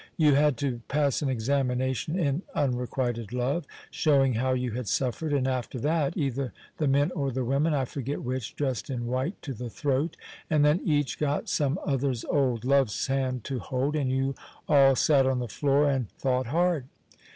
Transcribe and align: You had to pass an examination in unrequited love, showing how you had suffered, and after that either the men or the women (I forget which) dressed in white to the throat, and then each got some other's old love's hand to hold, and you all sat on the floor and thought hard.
You 0.17 0.33
had 0.33 0.57
to 0.57 0.81
pass 0.87 1.21
an 1.21 1.29
examination 1.29 2.17
in 2.17 2.41
unrequited 2.55 3.31
love, 3.31 3.67
showing 3.91 4.33
how 4.33 4.53
you 4.53 4.71
had 4.71 4.87
suffered, 4.87 5.31
and 5.31 5.47
after 5.47 5.77
that 5.77 6.17
either 6.17 6.53
the 6.79 6.87
men 6.87 7.11
or 7.11 7.29
the 7.31 7.45
women 7.45 7.75
(I 7.75 7.85
forget 7.85 8.23
which) 8.23 8.55
dressed 8.55 8.89
in 8.89 9.05
white 9.05 9.39
to 9.43 9.53
the 9.53 9.69
throat, 9.69 10.17
and 10.49 10.65
then 10.65 10.81
each 10.83 11.19
got 11.19 11.49
some 11.49 11.77
other's 11.85 12.25
old 12.25 12.65
love's 12.65 13.05
hand 13.05 13.43
to 13.43 13.59
hold, 13.59 13.95
and 13.95 14.09
you 14.09 14.33
all 14.67 14.95
sat 14.95 15.27
on 15.27 15.37
the 15.37 15.47
floor 15.47 15.87
and 15.87 16.09
thought 16.09 16.47
hard. 16.47 16.85